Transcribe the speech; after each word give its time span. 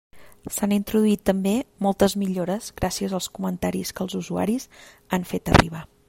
S'han 0.53 0.71
introduït 0.75 1.21
també 1.29 1.51
moltes 1.87 2.15
millores 2.21 2.71
gràcies 2.81 3.13
als 3.19 3.27
comentaris 3.39 3.93
que 3.99 4.05
els 4.07 4.17
usuaris 4.21 4.67
han 5.19 5.29
fet 5.33 5.53
arribar. 5.59 5.83